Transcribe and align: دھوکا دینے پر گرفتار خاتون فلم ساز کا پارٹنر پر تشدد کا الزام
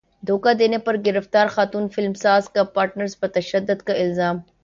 دھوکا 0.23 0.51
دینے 0.59 0.77
پر 0.77 0.95
گرفتار 1.05 1.47
خاتون 1.47 1.87
فلم 1.87 2.13
ساز 2.13 2.49
کا 2.49 2.63
پارٹنر 2.73 3.05
پر 3.19 3.27
تشدد 3.27 3.81
کا 3.81 3.93
الزام 3.95 4.37